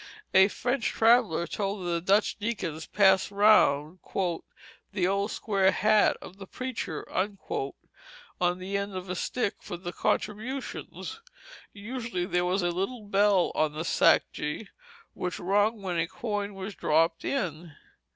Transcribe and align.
A 0.33 0.47
French 0.47 0.87
traveller 0.87 1.45
told 1.45 1.81
that 1.85 1.91
the 1.91 2.01
Dutch 2.01 2.35
deacons 2.39 2.87
passed 2.87 3.29
round 3.29 3.99
"the 4.93 5.05
old 5.07 5.29
square 5.29 5.69
hat 5.71 6.17
of 6.23 6.37
the 6.37 6.47
preacher" 6.47 7.07
on 7.07 8.57
the 8.57 8.77
end 8.77 8.95
of 8.95 9.09
a 9.11 9.15
stick 9.15 9.57
for 9.61 9.77
the 9.77 9.93
contributions. 9.93 11.21
Usually 11.71 12.25
there 12.25 12.45
was 12.45 12.63
a 12.63 12.71
little 12.71 13.03
bell 13.03 13.51
on 13.53 13.73
the 13.73 13.83
sacje 13.85 14.69
which 15.13 15.37
rung 15.37 15.83
when 15.83 15.99
a 15.99 16.07
coin 16.07 16.55
was 16.55 16.73
dropped 16.73 17.23
in. 17.23 17.75